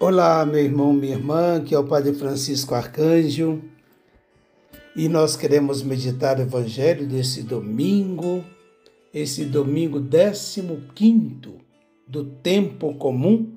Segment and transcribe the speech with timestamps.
[0.00, 3.62] Olá, meu irmão, minha irmã, que é o Padre Francisco Arcanjo,
[4.96, 8.44] e nós queremos meditar o Evangelho desse domingo,
[9.14, 11.58] esse domingo 15
[12.08, 13.52] do tempo comum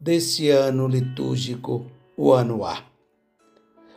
[0.00, 1.86] desse ano litúrgico,
[2.16, 2.82] o ano A.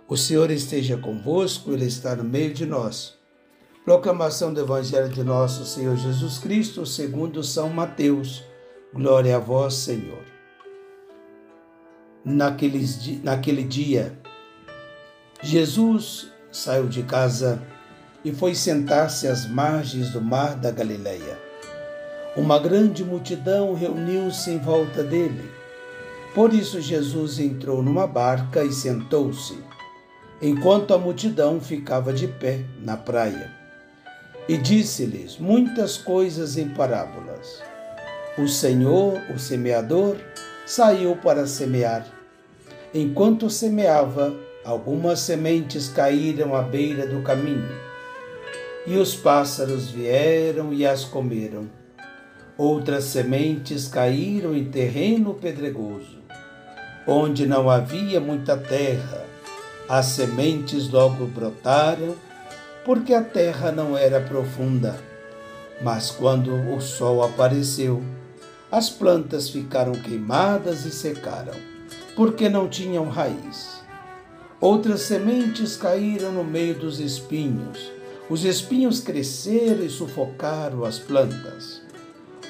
[0.08, 3.16] O Senhor esteja convosco, Ele está no meio de nós.
[3.84, 8.44] Proclamação do Evangelho de nosso Senhor Jesus Cristo, segundo São Mateus.
[8.94, 10.31] Glória a vós, Senhor
[12.24, 14.18] naqueles, naquele dia,
[15.42, 17.62] Jesus saiu de casa
[18.24, 21.40] e foi sentar-se às margens do mar da Galileia.
[22.36, 25.50] Uma grande multidão reuniu-se em volta dele.
[26.34, 29.58] Por isso Jesus entrou numa barca e sentou-se,
[30.42, 33.52] enquanto a multidão ficava de pé na praia.
[34.48, 37.62] E disse-lhes muitas coisas em parábolas.
[38.38, 40.16] O Senhor, o semeador,
[40.72, 42.06] saiu para semear.
[42.94, 44.34] Enquanto semeava,
[44.64, 47.68] algumas sementes caíram à beira do caminho,
[48.88, 51.70] e os pássaros vieram e as comeram.
[52.58, 56.20] Outras sementes caíram em terreno pedregoso,
[57.06, 59.26] onde não havia muita terra.
[59.90, 62.16] As sementes logo brotaram,
[62.86, 64.98] porque a terra não era profunda.
[65.82, 68.02] Mas quando o sol apareceu,
[68.72, 71.54] as plantas ficaram queimadas e secaram,
[72.16, 73.82] porque não tinham raiz.
[74.62, 77.92] Outras sementes caíram no meio dos espinhos.
[78.30, 81.82] Os espinhos cresceram e sufocaram as plantas.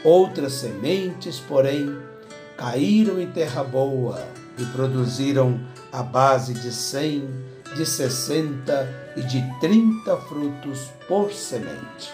[0.04, 1.98] Outras sementes, porém,
[2.56, 4.22] caíram em terra boa
[4.60, 5.60] e produziram
[5.92, 7.28] a base de cem,
[7.76, 12.12] de sessenta e de trinta frutos por semente.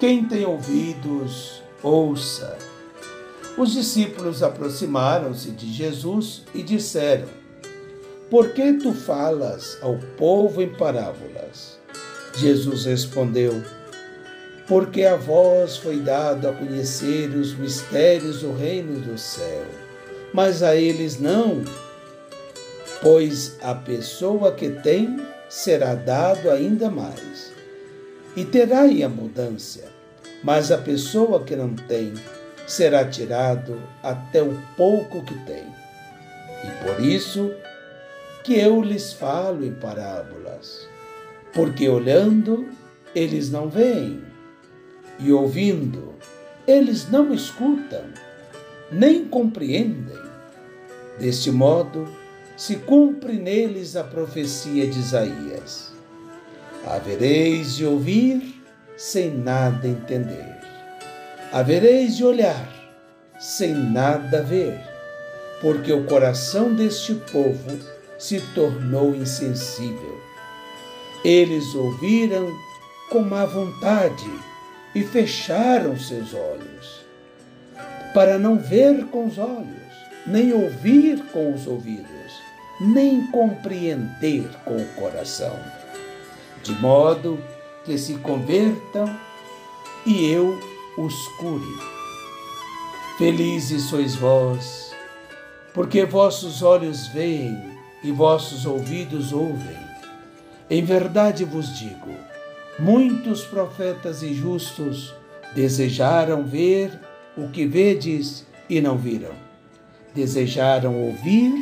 [0.00, 2.69] Quem tem ouvidos, ouça.
[3.56, 7.28] Os discípulos aproximaram-se de Jesus e disseram:
[8.30, 11.78] Por que tu falas ao povo em parábolas?
[12.36, 13.62] Jesus respondeu:
[14.68, 19.64] Porque a vós foi dado a conhecer os mistérios do reino do céu,
[20.32, 21.62] mas a eles não.
[23.02, 25.18] Pois a pessoa que tem
[25.48, 27.52] será dado ainda mais,
[28.36, 29.88] e terá em abundância,
[30.44, 32.14] mas a pessoa que não tem,
[32.70, 35.64] será tirado até o pouco que tem.
[36.64, 37.52] E por isso
[38.44, 40.88] que eu lhes falo em parábolas,
[41.52, 42.68] porque olhando
[43.12, 44.22] eles não veem,
[45.18, 46.14] e ouvindo
[46.66, 48.04] eles não escutam,
[48.92, 50.20] nem compreendem.
[51.18, 52.08] Deste modo,
[52.56, 55.92] se cumpre neles a profecia de Isaías:
[56.86, 58.62] Havereis de ouvir
[58.96, 60.59] sem nada entender
[61.52, 62.68] havereis de olhar,
[63.38, 64.80] sem nada ver,
[65.60, 67.78] porque o coração deste povo
[68.18, 70.20] se tornou insensível.
[71.24, 72.48] Eles ouviram
[73.10, 74.30] com má vontade
[74.94, 77.04] e fecharam seus olhos,
[78.14, 79.80] para não ver com os olhos,
[80.26, 82.32] nem ouvir com os ouvidos,
[82.80, 85.58] nem compreender com o coração,
[86.62, 87.42] de modo
[87.84, 89.18] que se convertam
[90.06, 90.69] e eu
[91.00, 91.78] os cure.
[93.16, 94.94] Felizes sois vós,
[95.72, 97.56] porque vossos olhos veem
[98.04, 99.78] e vossos ouvidos ouvem.
[100.68, 102.14] Em verdade vos digo:
[102.78, 105.14] muitos profetas e justos
[105.54, 106.98] desejaram ver
[107.36, 109.34] o que vedes e não viram.
[110.14, 111.52] Desejaram ouvir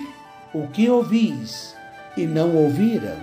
[0.52, 1.74] o que ouvis
[2.16, 3.16] e não ouviram.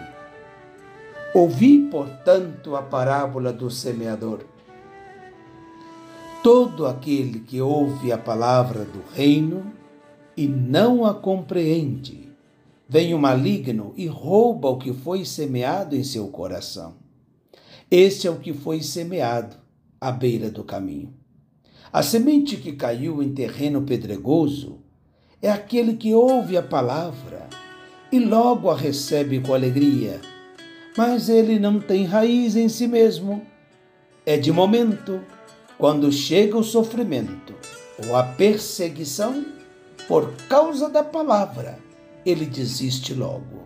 [1.33, 4.54] Ouvi, portanto, a parábola do semeador.
[6.45, 9.73] Todo aquele que ouve a palavra do reino
[10.38, 12.29] e não a compreende,
[12.88, 16.97] vem o maligno e rouba o que foi semeado em seu coração.
[17.89, 19.55] Este é o que foi semeado
[20.00, 21.16] à beira do caminho.
[21.91, 24.78] A semente que caiu em terreno pedregoso
[25.41, 27.49] é aquele que ouve a palavra
[28.11, 30.22] e logo a recebe com alegria,
[30.96, 33.41] mas ele não tem raiz em si mesmo.
[34.23, 35.19] É de momento
[35.77, 37.53] quando chega o sofrimento
[38.05, 39.45] ou a perseguição
[40.07, 41.77] por causa da palavra,
[42.25, 43.66] ele desiste logo.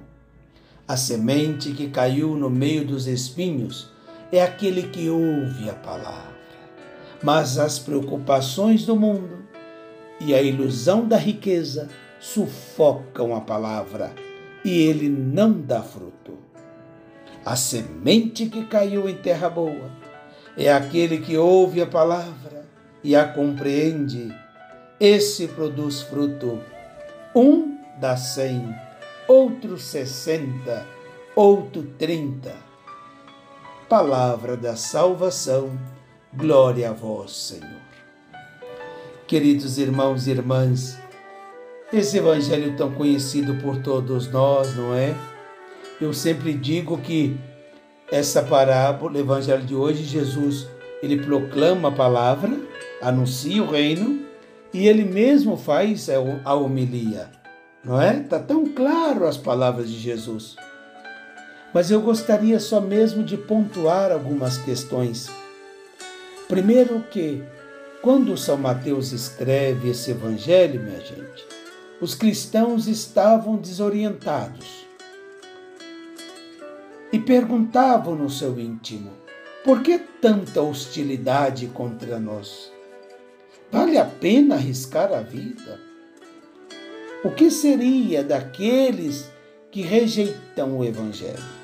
[0.88, 3.91] A semente que caiu no meio dos espinhos
[4.31, 6.39] é aquele que ouve a palavra,
[7.23, 9.39] mas as preocupações do mundo
[10.19, 11.89] e a ilusão da riqueza
[12.19, 14.13] sufocam a palavra
[14.65, 16.38] e ele não dá fruto.
[17.45, 19.99] A semente que caiu em terra boa
[20.65, 22.65] é aquele que ouve a palavra
[23.01, 24.29] e a compreende.
[25.00, 26.59] Esse produz fruto,
[27.33, 28.75] Um dá cem,
[29.25, 30.85] outro sessenta,
[31.33, 32.53] outro trinta.
[33.88, 35.79] Palavra da salvação,
[36.33, 37.79] glória a vós, Senhor.
[39.25, 41.00] Queridos irmãos e irmãs,
[41.94, 45.15] esse evangelho tão conhecido por todos nós, não é?
[46.01, 47.39] Eu sempre digo que
[48.11, 50.67] essa parábola, o evangelho de hoje, Jesus,
[51.01, 52.51] ele proclama a palavra,
[53.01, 54.25] anuncia o reino
[54.73, 56.09] e ele mesmo faz
[56.44, 57.29] a homilia,
[57.83, 58.19] não é?
[58.21, 60.56] Tá tão claro as palavras de Jesus.
[61.73, 65.29] Mas eu gostaria só mesmo de pontuar algumas questões.
[66.47, 67.44] Primeiro que
[68.01, 71.45] quando São Mateus escreve esse evangelho, minha gente,
[72.01, 74.88] os cristãos estavam desorientados
[77.11, 79.11] e perguntavam no seu íntimo:
[79.63, 82.71] por que tanta hostilidade contra nós?
[83.71, 85.79] Vale a pena arriscar a vida?
[87.23, 89.29] O que seria daqueles
[89.69, 91.59] que rejeitam o Evangelho?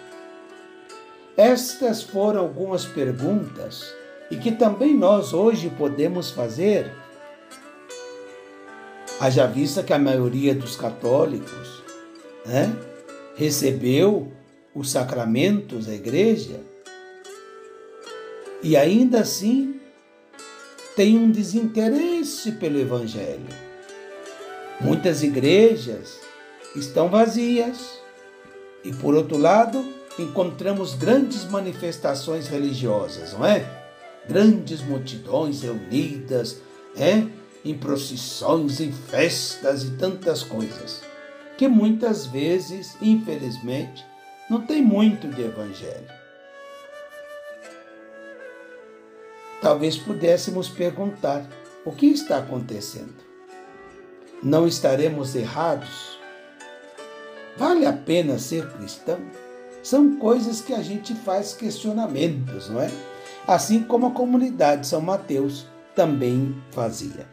[1.38, 3.94] Estas foram algumas perguntas
[4.30, 6.92] e que também nós hoje podemos fazer.
[9.20, 11.84] Haja vista que a maioria dos católicos
[12.46, 12.76] né,
[13.36, 14.32] recebeu
[14.76, 16.60] os sacramentos da igreja
[18.62, 19.80] e ainda assim
[20.96, 23.48] tem um desinteresse pelo Evangelho.
[24.82, 26.20] Muitas igrejas
[26.76, 28.00] estão vazias
[28.84, 29.84] e, por outro lado,
[30.20, 33.84] encontramos grandes manifestações religiosas, não é?
[34.28, 36.62] grandes multidões reunidas,
[36.98, 37.24] é,
[37.64, 41.02] em procissões, em festas e tantas coisas,
[41.58, 44.06] que muitas vezes, infelizmente,
[44.50, 46.08] não tem muito de evangelho.
[49.62, 51.46] Talvez pudéssemos perguntar:
[51.86, 53.16] o que está acontecendo?
[54.44, 56.20] Não estaremos errados?
[57.58, 59.20] Vale a pena ser cristão?
[59.82, 62.92] São coisas que a gente faz questionamentos, não é?
[63.48, 65.66] assim como a comunidade São Mateus
[65.96, 67.26] também fazia.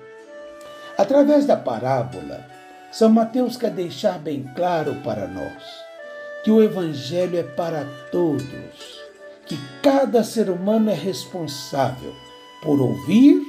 [0.97, 2.47] Através da parábola,
[2.91, 5.92] São Mateus quer deixar bem claro para nós
[6.43, 9.00] que o Evangelho é para todos,
[9.47, 12.15] que cada ser humano é responsável
[12.62, 13.43] por ouvir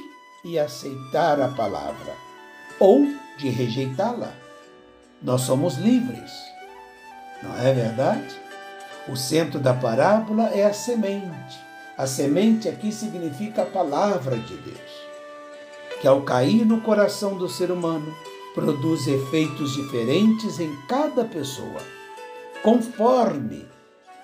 [0.44, 2.14] e aceitar a palavra,
[2.78, 3.06] ou
[3.38, 4.32] de rejeitá-la.
[5.22, 6.30] Nós somos livres,
[7.42, 8.34] não é verdade?
[9.08, 11.64] O centro da parábola é a semente
[11.96, 14.90] a semente aqui significa a palavra de Deus,
[16.00, 18.12] que ao cair no coração do ser humano,
[18.52, 21.80] produz efeitos diferentes em cada pessoa,
[22.64, 23.68] conforme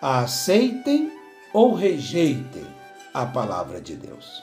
[0.00, 1.12] a aceitem
[1.52, 2.66] ou rejeitem
[3.12, 4.42] a palavra de Deus.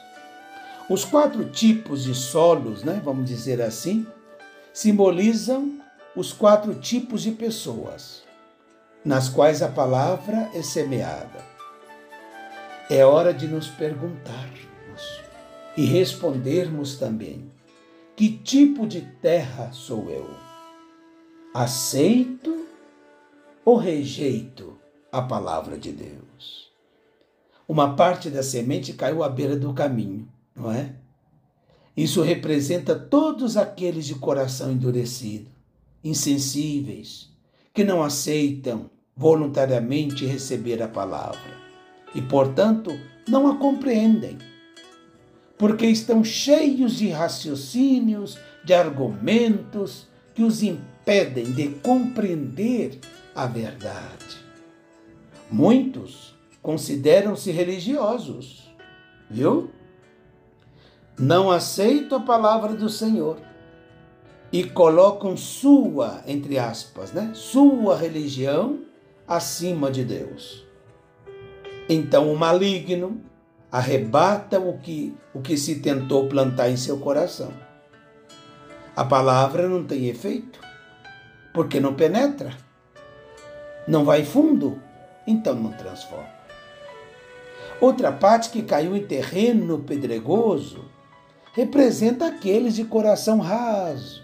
[0.87, 4.05] Os quatro tipos de solos, né, vamos dizer assim,
[4.71, 5.81] simbolizam
[6.15, 8.21] os quatro tipos de pessoas
[9.03, 11.43] nas quais a palavra é semeada.
[12.91, 15.21] É hora de nos perguntarmos
[15.75, 17.51] e respondermos também:
[18.15, 20.29] que tipo de terra sou eu?
[21.51, 22.66] Aceito
[23.67, 24.77] ou rejeito
[25.11, 26.71] a palavra de Deus?
[27.67, 30.25] Uma parte da semente caiu à beira do caminho,
[30.55, 30.93] não é?
[31.95, 35.51] Isso representa todos aqueles de coração endurecido,
[36.01, 37.29] insensíveis,
[37.73, 41.51] que não aceitam voluntariamente receber a palavra
[42.15, 42.97] e, portanto,
[43.27, 44.37] não a compreendem,
[45.57, 52.97] porque estão cheios de raciocínios, de argumentos que os impedem de compreender
[53.37, 54.43] a verdade.
[55.51, 58.75] Muitos consideram-se religiosos,
[59.29, 59.69] viu?
[61.19, 63.39] Não aceitam a palavra do Senhor
[64.51, 67.31] e colocam sua, entre aspas, né?
[67.35, 68.79] Sua religião
[69.27, 70.65] acima de Deus.
[71.87, 73.21] Então o maligno
[73.71, 77.53] arrebata o que, o que se tentou plantar em seu coração.
[78.95, 80.59] A palavra não tem efeito,
[81.53, 82.65] porque não penetra,
[83.87, 84.81] não vai fundo,
[85.25, 86.35] então não transforma.
[87.79, 90.85] Outra parte que caiu em terreno pedregoso
[91.53, 94.23] representa aqueles de coração raso,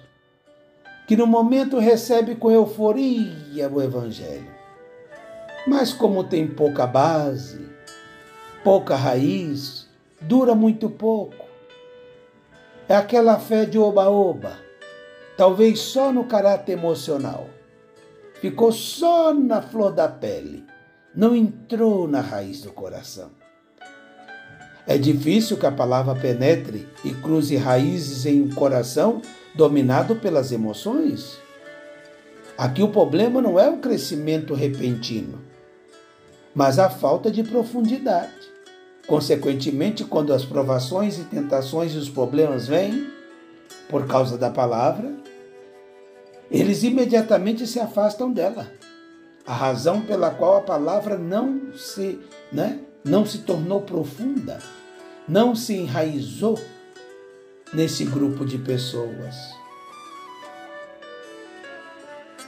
[1.08, 4.54] que no momento recebe com euforia o Evangelho
[5.66, 7.70] mas como tem pouca base,
[8.64, 9.88] pouca raiz,
[10.20, 11.46] dura muito pouco.
[12.88, 14.58] É aquela fé de oba-oba,
[15.38, 17.48] talvez só no caráter emocional.
[18.44, 20.66] Ficou só na flor da pele,
[21.16, 23.32] não entrou na raiz do coração.
[24.86, 29.22] É difícil que a palavra penetre e cruze raízes em um coração
[29.56, 31.40] dominado pelas emoções.
[32.58, 35.42] Aqui o problema não é o crescimento repentino,
[36.54, 38.52] mas a falta de profundidade.
[39.08, 43.08] Consequentemente, quando as provações e tentações e os problemas vêm
[43.88, 45.23] por causa da palavra,
[46.54, 48.72] eles imediatamente se afastam dela.
[49.44, 52.20] A razão pela qual a palavra não se,
[52.52, 54.60] né, não se tornou profunda,
[55.28, 56.62] não se enraizou
[57.74, 59.36] nesse grupo de pessoas.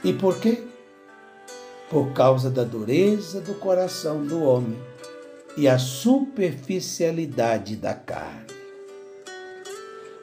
[0.04, 0.62] E por quê?
[1.90, 4.78] Por causa da dureza do coração do homem
[5.56, 8.46] e a superficialidade da carne.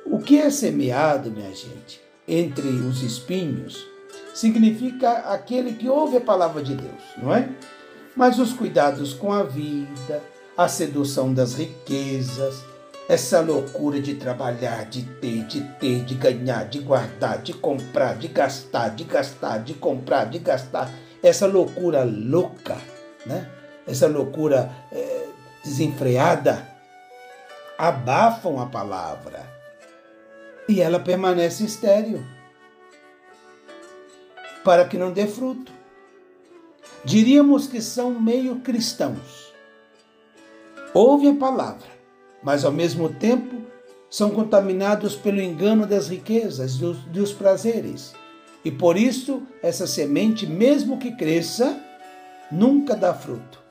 [0.06, 3.86] O que é semeado, minha gente, entre os espinhos,
[4.34, 7.50] significa aquele que ouve a palavra de Deus, não é?
[8.15, 10.22] Mas os cuidados com a vida,
[10.58, 12.63] a sedução das riquezas,
[13.10, 18.27] essa loucura de trabalhar, de ter, de ter, de ganhar, de guardar, de comprar, de
[18.27, 20.89] gastar, de gastar, de comprar, de gastar,
[21.22, 22.77] essa loucura louca,
[23.25, 23.50] né?
[23.86, 25.27] Essa loucura é,
[25.63, 26.65] desenfreada
[27.77, 29.62] abafam a palavra
[30.67, 32.24] e ela permanece estéril
[34.63, 35.72] para que não dê fruto.
[37.03, 39.53] Diríamos que são meio cristãos.
[40.93, 41.88] Ouvem a palavra,
[42.41, 43.62] mas ao mesmo tempo
[44.10, 48.13] são contaminados pelo engano das riquezas, dos, dos prazeres.
[48.63, 51.77] E por isso, essa semente, mesmo que cresça,
[52.51, 53.62] nunca dá fruto.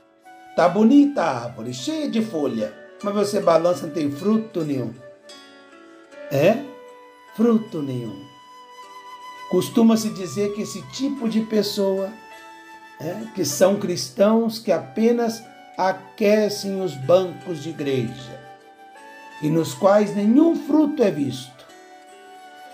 [0.55, 4.93] Tá bonita a árvore, cheia de folha, mas você balança não tem fruto nenhum.
[6.31, 6.72] É?
[7.35, 8.25] Fruto nenhum.
[9.51, 12.11] Costuma-se dizer que esse tipo de pessoa,
[13.01, 15.43] é, que são cristãos que apenas
[15.77, 18.41] aquecem os bancos de igreja
[19.43, 21.67] e nos quais nenhum fruto é visto,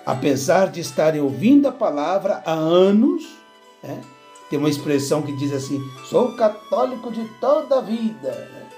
[0.05, 3.25] apesar de estarem ouvindo a palavra há anos,
[3.83, 3.97] é,
[4.51, 8.69] tem uma expressão que diz assim: sou católico de toda a vida.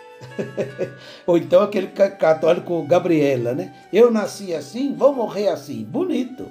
[1.27, 3.75] Ou então aquele católico Gabriela, né?
[3.93, 5.85] Eu nasci assim, vou morrer assim.
[5.85, 6.47] Bonito.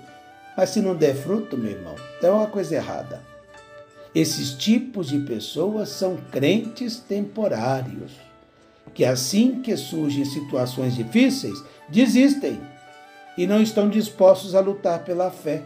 [0.56, 3.24] Mas se não der fruto, meu irmão, tem uma coisa errada.
[4.14, 8.12] Esses tipos de pessoas são crentes temporários,
[8.94, 12.60] que assim que surgem situações difíceis, desistem
[13.38, 15.62] e não estão dispostos a lutar pela fé.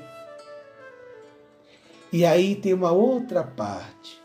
[2.12, 4.22] E aí tem uma outra parte.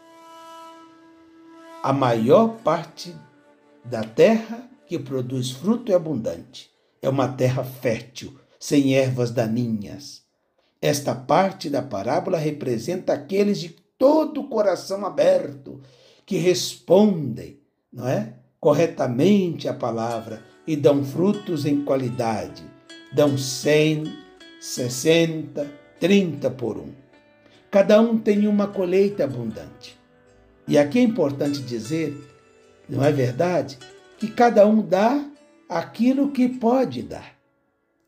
[1.82, 3.14] A maior parte
[3.88, 6.71] da terra que produz fruto abundante.
[7.00, 10.23] É uma terra fértil, sem ervas daninhas.
[10.80, 15.80] Esta parte da parábola representa aqueles de todo o coração aberto,
[16.25, 17.61] que respondem,
[17.92, 18.35] não é?
[18.61, 22.62] Corretamente a palavra e dão frutos em qualidade.
[23.12, 24.04] Dão cem,
[24.61, 25.66] sessenta,
[25.99, 26.92] trinta por um.
[27.71, 29.99] Cada um tem uma colheita abundante.
[30.66, 32.14] E aqui é importante dizer,
[32.88, 33.78] não é verdade?
[34.16, 35.25] Que cada um dá
[35.68, 37.35] aquilo que pode dar.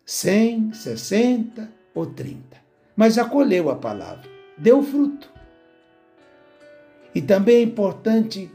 [0.04, 2.60] Cem, sessenta ou trinta
[3.00, 5.32] mas acolheu a palavra, deu fruto.
[7.14, 8.52] E também é importante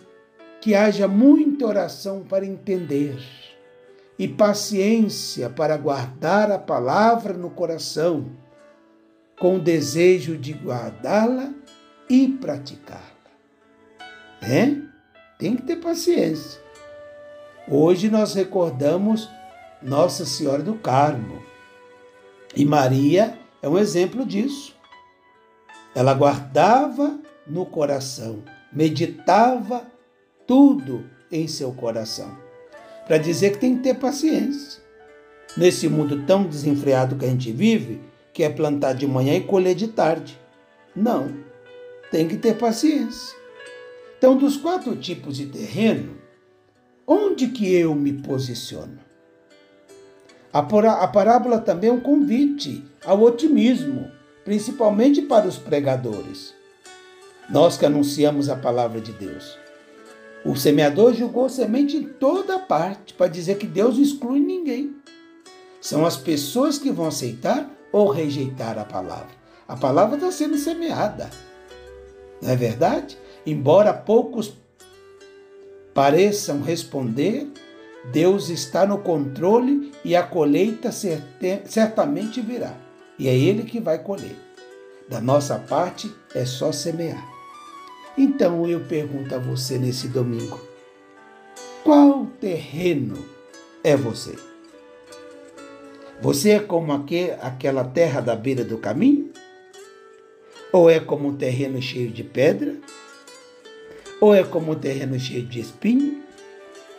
[0.61, 3.17] que haja muita oração para entender
[4.19, 8.27] e paciência para guardar a palavra no coração,
[9.39, 11.51] com o desejo de guardá-la
[12.07, 13.01] e praticá-la.
[14.43, 14.84] É?
[15.37, 16.61] Tem que ter paciência.
[17.67, 19.29] Hoje nós recordamos
[19.81, 21.43] Nossa Senhora do Carmo
[22.55, 24.73] e Maria é um exemplo disso.
[25.93, 29.85] Ela guardava no coração, meditava
[30.47, 32.37] tudo em seu coração.
[33.05, 34.81] Para dizer que tem que ter paciência.
[35.57, 38.01] Nesse mundo tão desenfreado que a gente vive,
[38.33, 40.39] que é plantar de manhã e colher de tarde.
[40.95, 41.33] Não,
[42.09, 43.44] tem que ter paciência.
[44.17, 46.17] Então, dos quatro tipos de terreno,
[47.05, 48.99] onde que eu me posiciono?
[50.53, 50.63] A
[51.07, 54.09] parábola também é um convite ao otimismo,
[54.45, 56.53] principalmente para os pregadores.
[57.49, 59.57] Nós que anunciamos a palavra de Deus.
[60.45, 64.95] O semeador jogou semente em toda parte para dizer que Deus não exclui ninguém.
[65.81, 69.35] São as pessoas que vão aceitar ou rejeitar a palavra.
[69.67, 71.29] A palavra está sendo semeada.
[72.41, 73.17] Não é verdade?
[73.45, 74.53] Embora poucos
[75.93, 77.47] pareçam responder,
[78.11, 82.73] Deus está no controle e a colheita certamente virá.
[83.17, 84.35] E é Ele que vai colher.
[85.07, 87.23] Da nossa parte é só semear.
[88.17, 90.59] Então eu pergunto a você nesse domingo:
[91.83, 93.23] qual terreno
[93.83, 94.35] é você?
[96.21, 99.31] Você é como aquela terra da beira do caminho?
[100.71, 102.75] Ou é como um terreno cheio de pedra?
[104.21, 106.23] Ou é como um terreno cheio de espinho?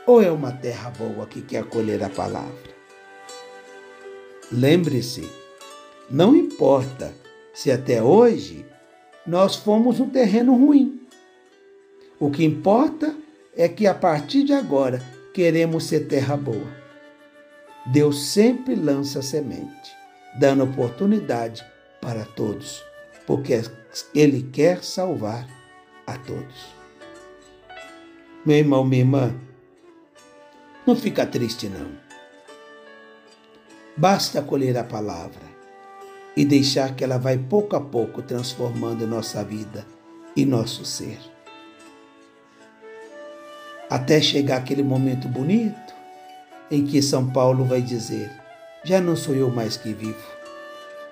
[0.07, 2.77] Ou é uma terra boa que quer acolher a palavra?
[4.53, 5.29] Lembre-se,
[6.09, 7.13] não importa
[7.53, 8.65] se até hoje
[9.27, 11.01] nós fomos um terreno ruim.
[12.21, 13.15] O que importa
[13.57, 15.03] é que a partir de agora
[15.35, 16.87] queremos ser terra boa.
[17.87, 19.91] Deus sempre lança semente,
[20.39, 21.65] dando oportunidade
[22.01, 22.85] para todos,
[23.27, 23.61] porque
[24.15, 25.47] Ele quer salvar
[26.07, 26.76] a todos.
[28.47, 29.35] Meu irmão, minha irmã,
[30.87, 31.89] não fica triste não.
[33.97, 35.43] Basta acolher a palavra
[36.37, 39.85] e deixar que ela vai pouco a pouco transformando nossa vida
[40.37, 41.19] e nosso ser.
[43.91, 45.93] Até chegar aquele momento bonito
[46.71, 48.31] em que São Paulo vai dizer:
[48.85, 50.25] Já não sou eu mais que vivo,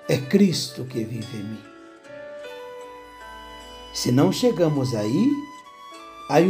[0.07, 1.63] é Cristo que vive em mim.
[3.93, 5.54] Se não chegamos aí,
[6.29, 6.49] aí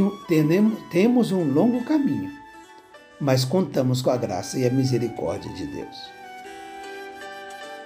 [0.92, 2.46] temos um longo caminho
[3.20, 6.10] mas contamos com a graça e a misericórdia de Deus.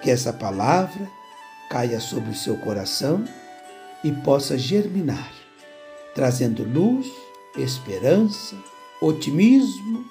[0.01, 1.09] Que essa palavra
[1.69, 3.23] caia sobre o seu coração
[4.03, 5.31] e possa germinar,
[6.15, 7.05] trazendo luz,
[7.57, 8.55] esperança,
[9.01, 10.05] otimismo,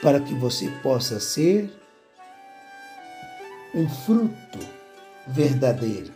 [0.00, 1.70] para que você possa ser
[3.74, 4.58] um fruto
[5.26, 6.12] verdadeiro,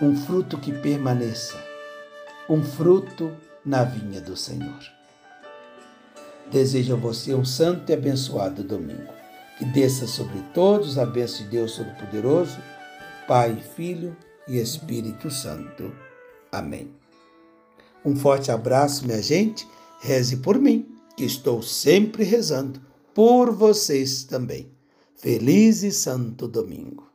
[0.00, 1.71] um fruto que permaneça,
[2.52, 4.78] um fruto na vinha do Senhor.
[6.50, 9.10] Desejo a você um santo e abençoado domingo.
[9.56, 12.58] Que desça sobre todos a bênção de Deus Todo-Poderoso,
[13.26, 14.14] Pai, Filho
[14.46, 15.94] e Espírito Santo.
[16.50, 16.92] Amém.
[18.04, 19.66] Um forte abraço, minha gente.
[20.02, 22.82] Reze por mim, que estou sempre rezando
[23.14, 24.70] por vocês também.
[25.16, 27.11] Feliz e santo domingo.